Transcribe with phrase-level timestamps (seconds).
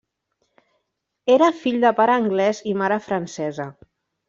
[1.35, 3.71] Era fill de pare anglès i mare francesa.